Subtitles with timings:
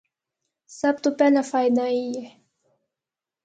[0.79, 2.23] سب تو پہلا فائدہ اے ہے۔